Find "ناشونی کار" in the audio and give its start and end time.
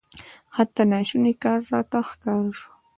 0.91-1.59